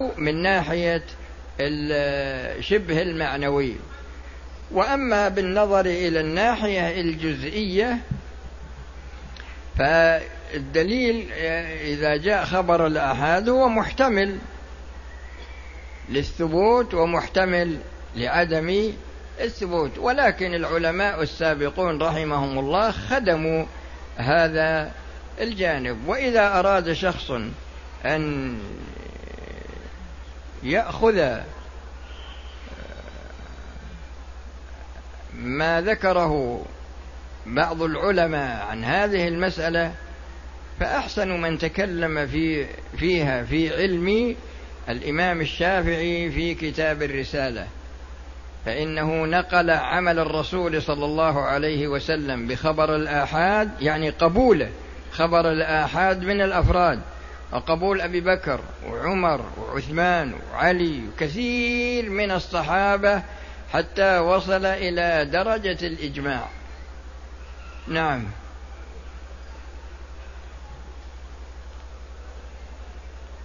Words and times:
من 0.00 0.42
ناحية 0.42 1.02
شبه 2.60 3.02
المعنوي. 3.02 3.76
وأما 4.70 5.28
بالنظر 5.28 5.86
إلى 5.86 6.20
الناحية 6.20 7.00
الجزئية 7.00 7.98
فالدليل 9.78 11.32
إذا 11.82 12.16
جاء 12.16 12.44
خبر 12.44 12.86
الآحاد 12.86 13.48
هو 13.48 13.68
محتمل 13.68 14.38
للثبوت 16.08 16.94
ومحتمل 16.94 17.78
لعدم 18.16 18.92
الثبوت. 19.40 19.98
ولكن 19.98 20.54
العلماء 20.54 21.22
السابقون 21.22 22.02
رحمهم 22.02 22.58
الله 22.58 22.90
خدموا 22.90 23.64
هذا 24.16 24.92
الجانب. 25.40 26.08
وإذا 26.08 26.58
أراد 26.58 26.92
شخص 26.92 27.30
أن 28.04 28.58
يأخذ 30.62 31.40
ما 35.34 35.80
ذكره 35.80 36.64
بعض 37.46 37.82
العلماء 37.82 38.66
عن 38.66 38.84
هذه 38.84 39.28
المسألة 39.28 39.92
فأحسن 40.80 41.40
من 41.40 41.58
تكلم 41.58 42.26
في 42.26 42.66
فيها 42.96 43.42
في 43.42 43.74
علم 43.76 44.36
الإمام 44.88 45.40
الشافعي 45.40 46.30
في 46.30 46.54
كتاب 46.54 47.02
الرسالة. 47.02 47.66
فإنه 48.66 49.24
نقل 49.26 49.70
عمل 49.70 50.18
الرسول 50.18 50.82
صلى 50.82 51.04
الله 51.04 51.40
عليه 51.40 51.88
وسلم 51.88 52.46
بخبر 52.48 52.96
الآحاد 52.96 53.70
يعني 53.80 54.10
قبوله 54.10 54.70
خبر 55.12 55.52
الآحاد 55.52 56.24
من 56.24 56.40
الأفراد. 56.40 57.00
وقبول 57.52 58.00
أبي 58.00 58.20
بكر 58.20 58.60
وعمر 58.86 59.44
وعثمان 59.58 60.34
وعلي 60.52 61.02
وكثير 61.08 62.10
من 62.10 62.30
الصحابة 62.30 63.22
حتى 63.72 64.18
وصل 64.18 64.66
إلى 64.66 65.24
درجة 65.24 65.86
الإجماع. 65.86 66.48
نعم. 67.88 68.24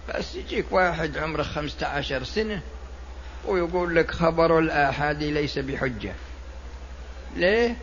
بس 0.08 0.34
يجيك 0.34 0.66
واحد 0.70 1.18
عمره 1.18 1.42
خمسة 1.42 1.86
عشر 1.86 2.24
سنة 2.24 2.60
ويقول 3.44 3.96
لك 3.96 4.10
خبر 4.10 4.58
الآحاد 4.58 5.22
ليس 5.22 5.58
بحجة. 5.58 6.12
ليه؟ 7.36 7.76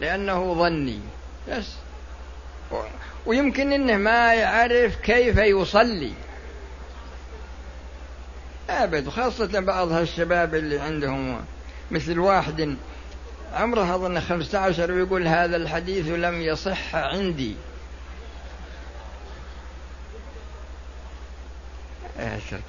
لأنه 0.00 0.54
ظني. 0.54 1.00
بس. 1.48 1.72
ويمكن 3.26 3.72
إنه 3.72 3.96
ما 3.96 4.34
يعرف 4.34 4.96
كيف 4.96 5.36
يصلي. 5.36 6.12
أبد 8.70 9.08
خاصة 9.08 9.60
بعض 9.60 9.92
هالشباب 9.92 10.54
اللي 10.54 10.78
عندهم 10.78 11.44
مثل 11.90 12.18
واحد 12.18 12.76
عمره 13.54 13.82
خمسة 14.20 14.58
عشر 14.58 14.92
ويقول 14.92 15.26
هذا 15.26 15.56
الحديث 15.56 16.08
لم 16.08 16.40
يصح 16.40 16.94
عندي. 16.94 17.56
اترك 22.18 22.62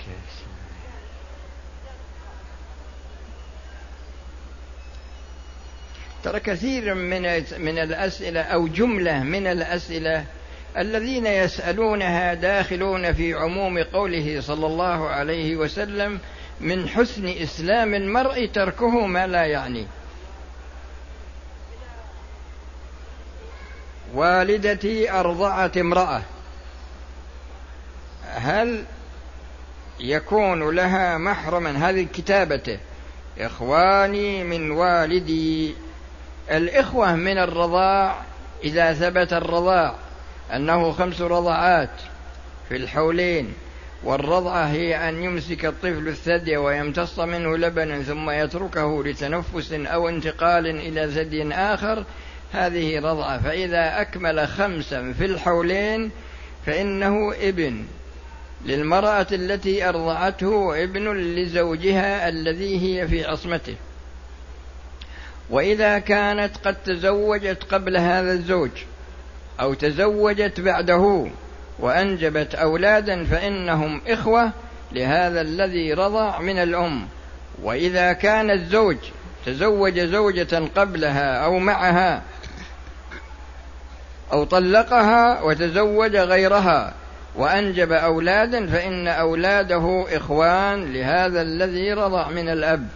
ترى 6.23 6.39
كثير 6.39 6.93
من 6.93 7.21
من 7.57 7.77
الأسئلة 7.79 8.41
أو 8.41 8.67
جملة 8.67 9.23
من 9.23 9.47
الأسئلة 9.47 10.25
الذين 10.77 11.25
يسألونها 11.25 12.33
داخلون 12.33 13.13
في 13.13 13.33
عموم 13.33 13.83
قوله 13.83 14.41
صلى 14.41 14.65
الله 14.65 15.09
عليه 15.09 15.55
وسلم 15.55 16.19
من 16.61 16.89
حسن 16.89 17.27
إسلام 17.27 17.93
المرء 17.95 18.45
تركه 18.45 19.05
ما 19.05 19.27
لا 19.27 19.45
يعني. 19.45 19.87
والدتي 24.13 25.11
أرضعت 25.11 25.77
امرأة. 25.77 26.21
هل 28.27 28.83
يكون 29.99 30.75
لها 30.75 31.17
محرما؟ 31.17 31.89
هذه 31.89 32.07
كتابته. 32.13 32.79
إخواني 33.39 34.43
من 34.43 34.71
والدي. 34.71 35.75
الإخوة 36.51 37.15
من 37.15 37.37
الرضاع 37.37 38.21
إذا 38.63 38.93
ثبت 38.93 39.33
الرضاع 39.33 39.95
أنه 40.55 40.91
خمس 40.91 41.21
رضعات 41.21 41.89
في 42.69 42.75
الحولين 42.75 43.53
والرضعة 44.03 44.65
هي 44.65 45.09
أن 45.09 45.23
يمسك 45.23 45.65
الطفل 45.65 46.07
الثدي 46.07 46.57
ويمتص 46.57 47.19
منه 47.19 47.57
لبنا 47.57 48.03
ثم 48.03 48.29
يتركه 48.29 49.03
لتنفس 49.03 49.73
أو 49.73 50.09
انتقال 50.09 50.67
إلى 50.67 51.11
ثدي 51.11 51.53
آخر 51.53 52.03
هذه 52.53 52.99
رضعة 52.99 53.41
فإذا 53.41 54.01
أكمل 54.01 54.47
خمسا 54.47 55.13
في 55.13 55.25
الحولين 55.25 56.11
فإنه 56.65 57.33
ابن 57.41 57.85
للمرأة 58.65 59.27
التي 59.31 59.89
أرضعته 59.89 60.83
ابن 60.83 61.17
لزوجها 61.17 62.29
الذي 62.29 62.99
هي 62.99 63.07
في 63.07 63.25
عصمته. 63.25 63.75
وإذا 65.51 65.99
كانت 65.99 66.57
قد 66.65 66.75
تزوجت 66.85 67.63
قبل 67.63 67.97
هذا 67.97 68.31
الزوج 68.31 68.69
أو 69.59 69.73
تزوجت 69.73 70.59
بعده 70.59 71.27
وأنجبت 71.79 72.55
أولادا 72.55 73.25
فإنهم 73.25 74.01
إخوة 74.07 74.51
لهذا 74.91 75.41
الذي 75.41 75.93
رضع 75.93 76.39
من 76.39 76.57
الأم. 76.57 77.07
وإذا 77.63 78.13
كان 78.13 78.51
الزوج 78.51 78.97
تزوج 79.45 79.99
زوجة 79.99 80.61
قبلها 80.75 81.45
أو 81.45 81.59
معها 81.59 82.21
أو 84.31 84.43
طلقها 84.43 85.41
وتزوج 85.41 86.15
غيرها 86.15 86.93
وأنجب 87.35 87.91
أولادا 87.91 88.67
فإن 88.67 89.07
أولاده 89.07 90.05
إخوان 90.09 90.93
لهذا 90.93 91.41
الذي 91.41 91.93
رضع 91.93 92.29
من 92.29 92.49
الأب. 92.49 92.87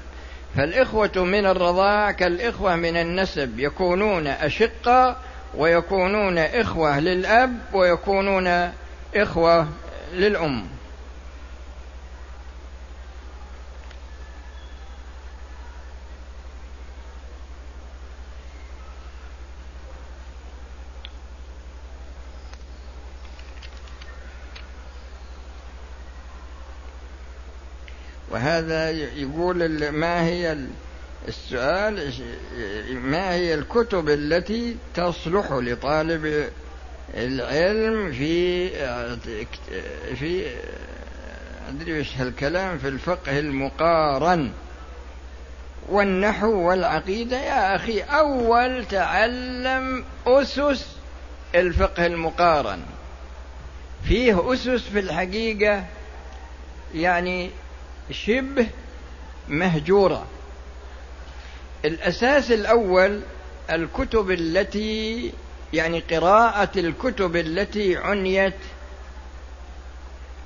فالإخوة 0.57 1.11
من 1.15 1.45
الرضاع 1.45 2.11
كالإخوة 2.11 2.75
من 2.75 2.97
النسب 2.97 3.59
يكونون 3.59 4.27
أشقة 4.27 5.17
ويكونون 5.57 6.37
إخوة 6.37 6.99
للأب 6.99 7.57
ويكونون 7.73 8.71
إخوة 9.15 9.67
للأم. 10.13 10.74
وهذا 28.55 28.89
يقول 28.91 29.89
ما 29.89 30.25
هي 30.25 30.57
السؤال 31.27 32.13
ما 32.91 33.33
هي 33.33 33.53
الكتب 33.53 34.09
التي 34.09 34.77
تصلح 34.93 35.51
لطالب 35.51 36.49
العلم 37.13 38.11
في 38.11 38.69
في 40.15 40.45
أدري 41.69 41.99
وش 41.99 42.17
هالكلام 42.17 42.77
في 42.77 42.87
الفقه 42.87 43.39
المقارن؟ 43.39 44.51
والنحو 45.89 46.53
والعقيدة. 46.69 47.37
يا 47.37 47.75
أخي 47.75 47.99
أول 47.99 48.85
تعلم 48.85 50.05
أسس 50.27 50.85
الفقه 51.55 52.05
المقارن. 52.05 52.79
فيه 54.07 54.53
أسس 54.53 54.81
في 54.93 54.99
الحقيقة 54.99 55.83
يعني 56.95 57.49
شبه 58.11 58.67
مهجورة. 59.49 60.25
الأساس 61.85 62.51
الأول 62.51 63.21
الكتب 63.69 64.31
التي 64.31 65.31
يعني 65.73 65.99
قراءة 65.99 66.79
الكتب 66.79 67.35
التي 67.35 67.97
عنيت 67.97 68.53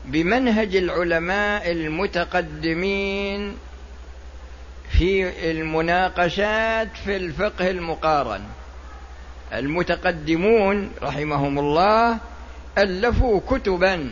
بمنهج 0.06 0.76
العلماء 0.76 1.72
المتقدمين 1.72 3.58
في 4.90 5.30
المناقشات 5.52 6.88
في 7.06 7.16
الفقه 7.16 7.70
المقارن. 7.70 8.44
المتقدمون 9.54 10.92
رحمهم 11.02 11.60
الله 11.60 12.18
ألفوا 12.78 13.42
كتبا 13.50 14.10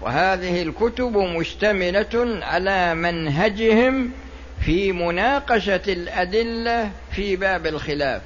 وهذه 0.00 0.62
الكتب 0.62 1.16
مشتملة 1.16 2.40
على 2.42 2.94
منهجهم 2.94 4.12
في 4.64 4.92
مناقشة 4.92 5.82
الأدلة 5.88 6.90
في 7.12 7.36
باب 7.36 7.66
الخلاف. 7.66 8.22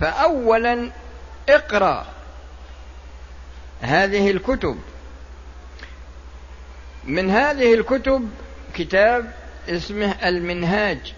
فأولا 0.00 0.90
اقرأ 1.48 2.06
هذه 3.80 4.30
الكتب. 4.30 4.78
من 7.04 7.30
هذه 7.30 7.74
الكتب 7.74 8.30
كتاب 8.74 9.32
اسمه 9.68 10.28
المنهاج 10.28 11.14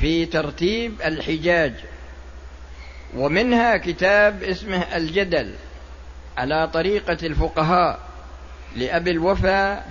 في 0.00 0.26
ترتيب 0.26 1.02
الحجاج 1.02 1.72
ومنها 3.16 3.76
كتاب 3.76 4.42
اسمه 4.42 4.96
الجدل. 4.96 5.54
على 6.38 6.68
طريقة 6.68 7.26
الفقهاء 7.26 8.00
لأبي 8.76 9.10
الوفا 9.10 9.84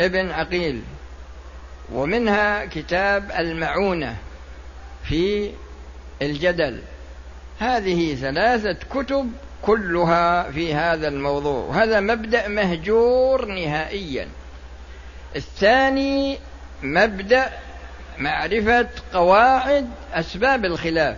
ابن 0.00 0.30
عقيل 0.30 0.82
ومنها 1.92 2.64
كتاب 2.64 3.30
المعونة 3.38 4.16
في 5.04 5.50
الجدل. 6.22 6.82
هذه 7.58 8.14
ثلاثة 8.14 8.76
كتب 8.94 9.32
كلها 9.62 10.50
في 10.50 10.74
هذا 10.74 11.08
الموضوع. 11.08 11.64
وهذا 11.64 12.00
مبدأ 12.00 12.48
مهجور 12.48 13.46
نهائيا. 13.46 14.28
الثاني 15.36 16.38
مبدأ 16.82 17.52
معرفة 18.18 18.88
قواعد 19.12 19.90
أسباب 20.14 20.64
الخلاف. 20.64 21.16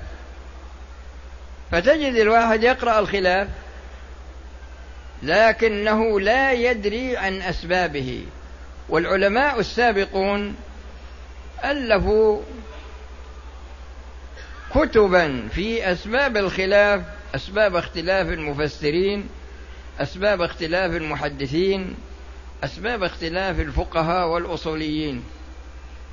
فتجد 1.71 2.15
الواحد 2.15 2.63
يقرأ 2.63 2.99
الخلاف 2.99 3.49
لكنه 5.27 6.21
لا 6.21 6.53
يدري 6.53 7.17
عن 7.17 7.43
أسبابه. 7.43 8.23
والعلماء 8.89 9.61
السابقون 9.61 10.57
ألفوا 11.65 12.41
كتبا 14.75 15.49
في 15.49 15.93
أسباب 15.93 16.37
الخلاف 16.37 17.03
أسباب 17.35 17.77
اختلاف 17.77 18.27
المفسرين 18.27 19.29
أسباب 20.01 20.43
اختلاف 20.43 20.97
المحدثين 20.97 21.95
أسباب 22.65 23.03
اختلاف 23.03 23.61
الفقهاء 23.61 24.29
والأصوليين. 24.29 25.23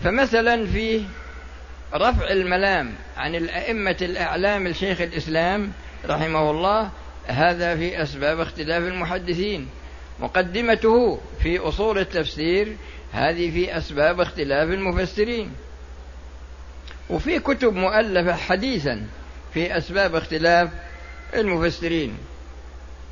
فمثلا 0.04 0.66
في 0.68 1.04
رفع 1.94 2.28
الملام 2.28 2.94
عن 3.18 3.36
الأئمة 3.36 3.98
الأعلام 4.02 4.68
لشيخ 4.68 5.02
الإسلام 5.02 5.72
رحمه 6.06 6.52
الله 6.52 6.90
هذا 7.28 7.76
في 7.76 8.04
أسباب 8.04 8.40
اختلاف 8.40 8.84
المحدثين. 8.84 9.68
مقدمته 10.20 11.20
في 11.44 11.60
أصول 11.60 11.98
التفسير 11.98 12.76
هذه 13.12 13.52
في 13.52 13.78
أسباب 13.78 14.22
اختلاف 14.22 14.70
المفسرين. 14.70 15.52
وفي 17.10 17.40
كتب 17.40 17.74
مؤلفة 17.74 18.36
حديثا 18.36 19.08
في 19.54 19.78
أسباب 19.78 20.16
اختلاف 20.16 20.70
المفسرين. 21.36 22.18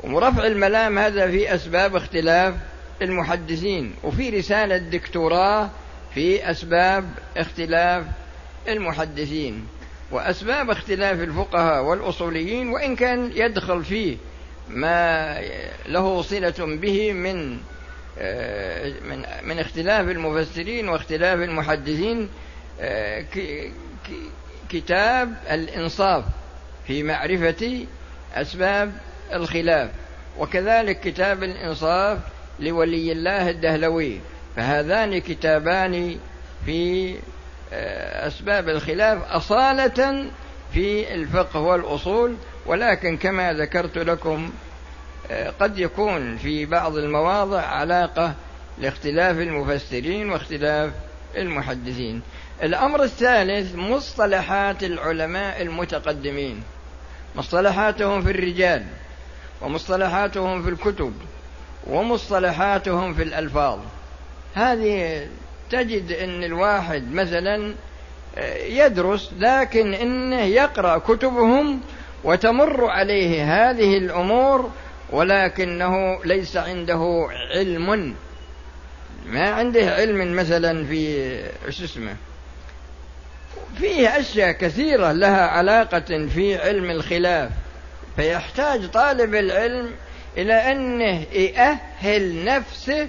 ورفع 0.04 0.48
الملام 0.48 1.00
هذا 1.00 1.32
في 1.32 1.56
أسباب 1.56 1.96
اختلاف 1.96 2.56
المحدثين. 3.02 3.94
وفي 4.04 4.30
رسالة 4.30 4.78
دكتوراه 4.78 5.70
في 6.14 6.52
أسباب 6.52 7.10
اختلاف 7.38 8.06
المحدثين. 8.68 9.68
وأسباب 10.12 10.70
اختلاف 10.70 11.20
الفقهاء 11.20 11.84
والأصوليين 11.84 12.70
وإن 12.70 12.96
كان 12.96 13.32
يدخل 13.36 13.84
فيه 13.84 14.18
ما 14.70 15.38
له 15.86 16.22
صلة 16.22 16.54
به 16.60 17.14
من 17.14 17.58
آه، 18.20 18.94
من 19.10 19.26
من 19.44 19.60
اختلاف 19.60 20.08
المفسرين 20.08 20.90
واختلاف 20.90 21.40
المحدثين 21.40 22.30
آه، 22.82 23.26
كتاب 24.70 25.34
الإنصاف 25.52 26.24
في 26.88 27.04
معرفة 27.04 27.86
أسباب 28.36 28.92
الخلاف. 29.34 29.90
وكذلك 30.40 31.00
كتاب 31.00 31.44
الإنصاف 31.44 32.20
لولي 32.60 33.12
الله 33.12 33.50
الدهلوي 33.50 34.20
فهذان 34.56 35.18
كتابان 35.18 36.18
في 36.66 37.16
أسباب 38.28 38.70
الخلاف 38.70 39.24
أصالة 39.24 40.32
في 40.74 41.14
الفقه 41.14 41.60
والأصول 41.60 42.36
ولكن 42.66 43.18
كما 43.18 43.54
ذكرت 43.54 43.98
لكم 43.98 44.52
آه، 45.32 45.50
قد 45.60 45.80
يكون 45.80 46.38
في 46.38 46.66
بعض 46.66 46.98
المواضع 46.98 47.62
علاقة 47.62 48.34
لاختلاف 48.78 49.38
المفسرين 49.38 50.30
واختلاف 50.30 50.92
المحدثين. 51.38 52.22
الأمر 52.64 53.04
الثالث 53.04 53.76
مصطلحات 53.76 54.84
العلماء 54.84 55.62
المتقدمين. 55.62 56.64
مصطلحاتهم 57.36 58.22
في 58.22 58.32
الرجال 58.32 58.84
ومصطلحاتهم 59.62 60.64
في 60.64 60.70
الكتب 60.70 61.14
ومصطلحاتهم 61.88 63.14
في 63.14 63.24
الألفاظ. 63.24 63.80
هذه 64.56 65.28
تجد 65.72 66.12
إن 66.12 66.44
الواحد 66.44 67.12
مثلا 67.12 67.74
آه، 68.38 68.58
يدرس 68.58 69.32
لكن 69.40 69.94
إنه 69.94 70.42
يقرأ 70.42 70.98
كتبهم 70.98 71.82
وتمر 72.24 72.86
عليه 72.86 73.44
هذه 73.44 73.98
الأمور 73.98 74.72
ولكنه 75.12 76.24
ليس 76.26 76.58
عنده 76.58 77.28
علم. 77.56 78.16
ما 79.26 79.50
عنده 79.50 79.96
علم 79.96 80.36
مثلا 80.36 80.86
في 80.86 81.34
شو 81.70 81.84
اسمه 81.84 82.16
فيه 83.78 84.20
أشياء 84.20 84.52
كثيرة 84.52 85.12
لها 85.12 85.48
علاقة 85.48 86.28
في 86.28 86.58
علم 86.58 86.92
الخلاف. 86.92 87.52
فيحتاج 88.16 88.92
طالب 88.92 89.36
العلم 89.36 89.92
إلى 90.38 90.54
أنه 90.54 91.26
يأهل 91.34 92.46
نفسه 92.46 93.08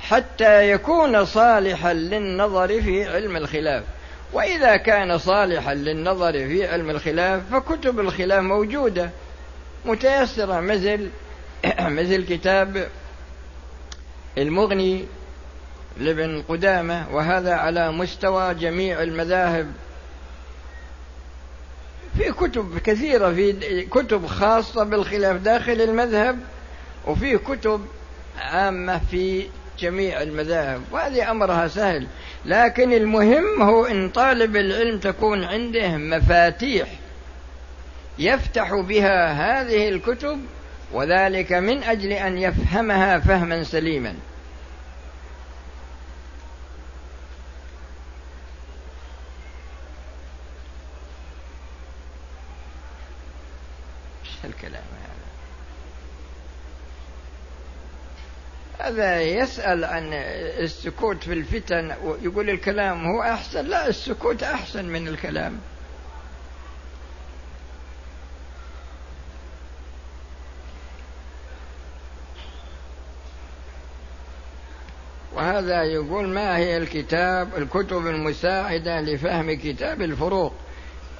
حتى 0.00 0.70
يكون 0.70 1.24
صالحا 1.24 1.92
للنظر 1.92 2.68
في 2.68 3.04
علم 3.04 3.36
الخلاف. 3.36 3.84
وإذا 4.32 4.76
كان 4.76 5.18
صالحا 5.18 5.74
للنظر 5.74 6.32
في 6.32 6.66
علم 6.66 6.90
الخلاف 6.90 7.42
فكتب 7.52 8.00
الخلاف 8.00 8.42
موجودة. 8.42 9.10
متيسرة 9.84 10.60
مثل 10.60 11.08
مثل 11.98 12.24
كتاب 12.24 12.88
المغني 14.38 15.04
لابن 15.98 16.42
قدامة 16.48 17.06
وهذا 17.12 17.54
على 17.54 17.92
مستوى 17.92 18.54
جميع 18.54 19.02
المذاهب. 19.02 19.72
في 22.16 22.32
كتب 22.32 22.78
كثيرة 22.78 23.32
في 23.32 23.82
كتب 23.82 24.26
خاصة 24.26 24.84
بالخلاف 24.84 25.36
داخل 25.36 25.80
المذهب 25.80 26.38
وفي 27.06 27.38
كتب 27.38 27.86
عامة 28.38 29.00
في 29.10 29.46
جميع 29.78 30.22
المذاهب 30.22 30.82
وهذه 30.92 31.30
أمرها 31.30 31.68
سهل. 31.68 32.06
لكن 32.44 32.92
المهم 32.92 33.62
هو 33.62 33.86
أن 33.86 34.08
طالب 34.08 34.56
العلم 34.56 34.98
تكون 34.98 35.44
عنده 35.44 35.96
مفاتيح 35.96 36.88
يفتح 38.18 38.74
بها 38.74 39.32
هذه 39.32 39.88
الكتب 39.88 40.40
وذلك 40.92 41.52
من 41.52 41.82
أجل 41.82 42.12
أن 42.12 42.38
يفهمها 42.38 43.18
فهما 43.18 43.64
سليما. 43.64 44.14
الكلام 54.44 54.72
هذا؟ 55.02 55.24
يسأل 59.20 59.84
عن 59.84 60.12
السكوت 60.12 61.24
في 61.24 61.32
الفتن 61.32 61.94
ويقول 62.04 62.50
الكلام 62.50 63.06
هو 63.06 63.22
أحسن. 63.22 63.64
لا 63.66 63.88
السكوت 63.88 64.42
أحسن 64.42 64.84
من 64.84 65.08
الكلام. 65.08 65.58
وهذا 75.34 75.82
يقول 75.82 76.28
ما 76.28 76.56
هي 76.56 76.76
الكتاب 76.76 77.48
الكتب 77.56 78.06
المساعدة 78.06 79.00
لفهم 79.00 79.52
كتاب 79.52 80.02
الفروق. 80.02 80.54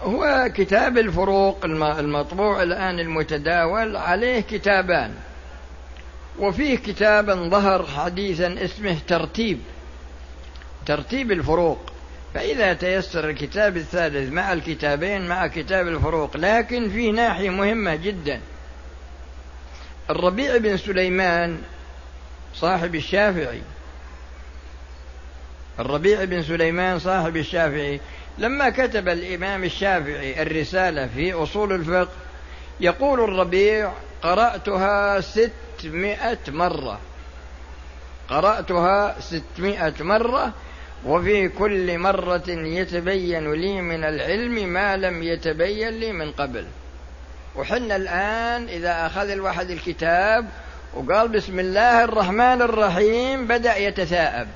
هو 0.00 0.50
كتاب 0.54 0.98
الفروق 0.98 1.64
المطبوع 1.64 2.62
الآن 2.62 3.00
المتداول 3.00 3.96
عليه 3.96 4.40
كتابان. 4.40 5.14
وفيه 6.38 6.76
كتابا 6.76 7.34
ظهر 7.34 7.86
حديثا 7.86 8.64
اسمه 8.64 8.98
ترتيب 9.08 9.60
ترتيب 10.86 11.32
الفروق. 11.32 11.90
فإذا 12.34 12.72
تيسر 12.72 13.30
الكتاب 13.30 13.76
الثالث 13.76 14.32
مع 14.32 14.52
الكتابين 14.52 15.28
مع 15.28 15.46
كتاب 15.46 15.88
الفروق 15.88 16.36
لكن 16.36 16.90
في 16.90 17.12
ناحية 17.12 17.50
مهمة 17.50 17.94
جدا. 17.94 18.40
الربيع 20.10 20.56
بن 20.56 20.76
سليمان 20.76 21.58
صاحب 22.54 22.94
الشافعي 22.94 23.62
الربيع 25.78 26.24
بن 26.24 26.42
سليمان 26.42 26.98
صاحب 26.98 27.36
الشافعي 27.36 28.00
لما 28.38 28.70
كتب 28.70 29.08
الإمام 29.08 29.64
الشافعي 29.64 30.42
الرسالة 30.42 31.06
في 31.06 31.32
أصول 31.32 31.72
الفقه 31.72 32.12
يقول 32.80 33.20
الربيع 33.20 33.92
قرأتها 34.24 35.20
ست 35.20 35.50
ستمائة 35.84 36.38
مرة. 36.48 37.00
قرأتها 38.28 39.20
ستمائة 39.20 39.94
مرة 40.00 40.52
وفي 41.06 41.48
كل 41.48 41.98
مرة 41.98 42.48
يتبين 42.48 43.52
لي 43.52 43.80
من 43.80 44.04
العلم 44.04 44.68
ما 44.68 44.96
لم 44.96 45.22
يتبين 45.22 45.88
لي 45.88 46.12
من 46.12 46.32
قبل. 46.32 46.66
وحنا 47.56 47.96
الآن 47.96 48.68
إذا 48.68 49.06
أخذ 49.06 49.30
الواحد 49.30 49.70
الكتاب 49.70 50.48
وقال 50.94 51.28
بسم 51.28 51.60
الله 51.60 52.04
الرحمن 52.04 52.62
الرحيم 52.62 53.46
بدأ 53.46 53.76
يتثاءب. 53.76 54.48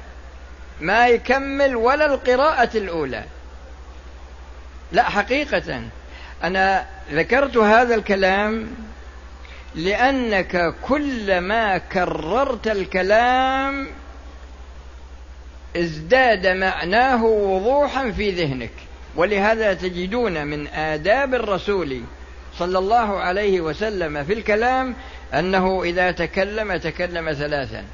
ما 0.80 1.08
يكمل 1.08 1.76
ولا 1.76 2.14
القراءة 2.14 2.76
الأولى. 2.76 3.24
لا 4.92 5.02
حقيقة. 5.02 5.82
أنا 6.44 6.86
ذكرت 7.12 7.56
هذا 7.56 7.94
الكلام 7.94 8.70
لأنك 9.74 10.74
كلما 10.82 11.78
كررت 11.78 12.68
الكلام 12.68 13.88
ازداد 15.76 16.46
معناه 16.46 17.24
وضوحا 17.24 18.10
في 18.10 18.30
ذهنك. 18.30 18.70
ولهذا 19.16 19.74
تجدون 19.74 20.46
من 20.46 20.66
آداب 20.66 21.34
الرسول 21.34 22.02
صلى 22.58 22.78
الله 22.78 23.20
عليه 23.20 23.60
وسلم 23.60 24.24
في 24.24 24.32
الكلام 24.32 24.94
أنه 25.34 25.82
إذا 25.82 26.10
تكلم 26.10 26.76
تكلم 26.76 27.32
ثلاثا. 27.32 27.84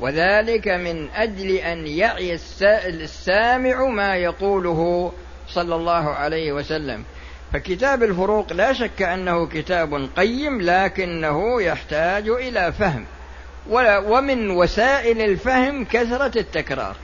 وذلك 0.00 0.68
من 0.68 1.10
أجل 1.10 1.50
أن 1.50 1.86
يعي 1.86 2.38
السامع 2.62 3.84
ما 3.84 4.16
يقوله 4.16 5.12
صلى 5.48 5.74
الله 5.74 6.10
عليه 6.10 6.52
وسلم. 6.52 7.04
فكتاب 7.52 8.02
الفروق 8.02 8.52
لا 8.52 8.72
شك 8.72 9.02
أنه 9.02 9.46
كتاب 9.46 10.10
قيم 10.16 10.60
لكنه 10.60 11.62
يحتاج 11.62 12.28
إلى 12.28 12.72
فهم. 12.72 13.04
ومن 14.06 14.50
وسائل 14.50 15.20
الفهم 15.20 15.84
كثرة 15.84 16.38
التكرار. 16.38 16.96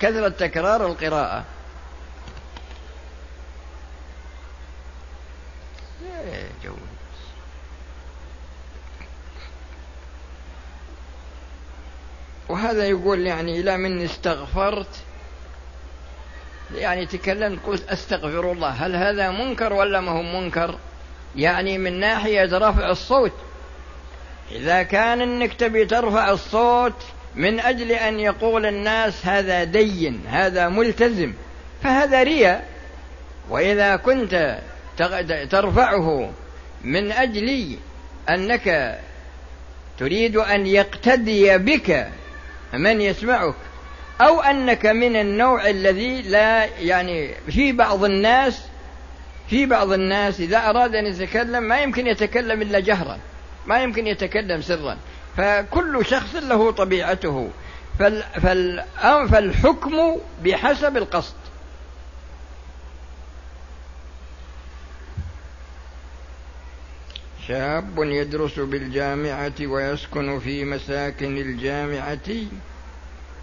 كثرة 0.00 0.28
تكرار 0.28 0.86
القراءة. 0.86 1.44
وهذا 12.48 12.84
يقول 12.84 13.26
يعني 13.26 13.60
إلى 13.60 13.76
من 13.76 14.04
استغفرت 14.04 15.02
يعني 16.74 17.06
تكلمت 17.06 17.58
قلت 17.66 17.88
أستغفر 17.88 18.52
الله. 18.52 18.68
هل 18.68 18.96
هذا 18.96 19.30
منكر 19.30 19.72
ولا 19.72 20.00
ما 20.00 20.12
هو 20.12 20.22
منكر؟ 20.22 20.78
يعني 21.36 21.78
من 21.78 22.00
ناحية 22.00 22.58
رفع 22.58 22.90
الصوت. 22.90 23.32
إذا 24.52 24.82
كان 24.82 25.20
أنك 25.20 25.54
تبي 25.54 25.84
ترفع 25.84 26.30
الصوت 26.30 27.02
من 27.34 27.60
أجل 27.60 27.92
أن 27.92 28.20
يقول 28.20 28.66
الناس 28.66 29.26
هذا 29.26 29.64
دين 29.64 30.20
هذا 30.28 30.68
ملتزم 30.68 31.32
فهذا 31.82 32.22
رياء. 32.22 32.66
وإذا 33.50 33.96
كنت 33.96 34.58
ترفعه 35.50 36.30
من 36.84 37.12
أجل 37.12 37.76
أنك 38.28 38.98
تريد 39.98 40.36
أن 40.36 40.66
يقتدي 40.66 41.58
بك 41.58 42.08
من 42.72 43.00
يسمعك 43.00 43.54
أو 44.20 44.40
أنك 44.40 44.86
من 44.86 45.16
النوع 45.16 45.68
الذي 45.68 46.22
لا 46.22 46.64
يعني 46.64 47.34
في 47.50 47.72
بعض 47.72 48.04
الناس 48.04 48.62
في 49.50 49.66
بعض 49.66 49.92
الناس 49.92 50.40
إذا 50.40 50.70
أراد 50.70 50.94
أن 50.94 51.06
يتكلم 51.06 51.62
ما 51.62 51.80
يمكن 51.80 52.06
يتكلم 52.06 52.62
إلا 52.62 52.80
جهرا 52.80 53.18
ما 53.66 53.82
يمكن 53.82 54.06
يتكلم 54.06 54.62
سرا. 54.62 54.96
فكل 55.36 56.06
شخص 56.06 56.34
له 56.34 56.70
طبيعته. 56.70 57.50
فالحكم 59.30 60.16
بحسب 60.44 60.96
القصد. 60.96 61.34
شاب 67.48 67.98
يدرس 67.98 68.60
بالجامعة 68.60 69.52
ويسكن 69.60 70.38
في 70.38 70.64
مساكن 70.64 71.36
الجامعة. 71.36 72.28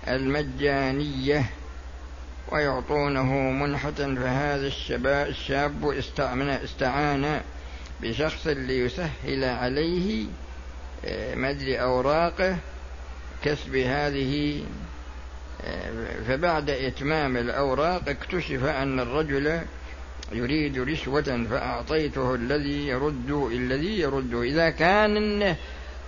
المجانية 0.07 1.45
ويعطونه 2.51 3.33
منحة 3.33 3.91
فهذا 3.91 4.67
الشباب 4.67 5.27
الشاب 5.27 5.85
استعان 6.63 7.41
بشخص 8.01 8.47
ليسهل 8.47 9.43
عليه 9.43 10.25
آه، 11.05 11.35
مد 11.35 11.61
أوراقه 11.61 12.57
كسب 13.43 13.75
هذه 13.75 14.63
آه، 15.63 15.91
فبعد 16.27 16.69
إتمام 16.69 17.37
الأوراق 17.37 18.09
اكتشف 18.09 18.63
أن 18.63 18.99
الرجل 18.99 19.61
يريد 20.31 20.79
رشوة 20.79 21.45
فأعطيته 21.49 22.35
الذي 22.35 22.87
يرد 22.87 23.31
الذي 23.51 23.99
يرد. 23.99 24.33
إذا 24.33 24.69
كان 24.69 25.55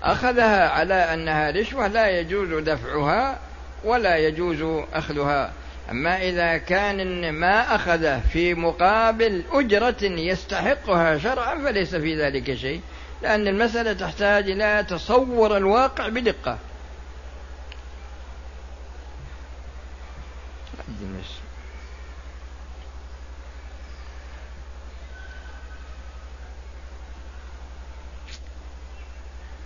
أخذها 0.04 0.70
على 0.70 0.94
أنها 0.94 1.52
رشوة 1.52 1.88
لا 1.88 2.20
يجوز 2.20 2.64
دفعها. 2.64 3.40
ولا 3.84 4.18
يجوز 4.18 4.86
أخذها. 4.94 5.54
أما 5.92 6.22
إذا 6.22 6.58
كان 6.58 7.30
ما 7.34 7.76
أخذ 7.76 8.22
في 8.22 8.54
مقابل 8.54 9.44
أجرة 9.52 10.04
يستحقها 10.04 11.18
شرعا 11.18 11.56
فليس 11.56 11.96
في 11.96 12.22
ذلك 12.22 12.56
شيء 12.56 12.82
لأن 13.22 13.48
المسألة 13.48 13.94
تحتاج 13.94 14.50
إلى 14.50 14.86
تصور 14.90 15.58
الواقع 15.58 16.08
بدقة. 16.08 16.58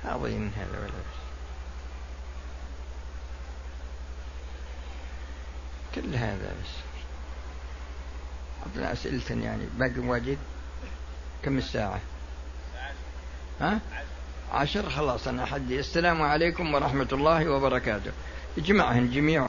عظيم 0.07 0.51
هذا 0.55 0.79
ولا 0.79 0.88
بس 0.88 1.26
كل 6.01 6.15
هذا 6.15 6.55
بس. 6.61 6.73
عطنا 8.65 8.93
أسئلة 8.93 9.43
يعني 9.45 9.63
باقي 9.77 9.99
واجد؟ 9.99 10.37
كم 11.43 11.57
الساعة؟ 11.57 11.99
ها؟ 13.61 13.79
عشر 14.53 14.89
خلاص 14.89 15.27
أنا 15.27 15.45
حدي 15.45 15.79
السلام 15.79 16.21
عليكم 16.21 16.73
ورحمة 16.73 17.07
الله 17.11 17.49
وبركاته. 17.49 18.11
اجمعهن 18.57 19.11
جميع 19.11 19.47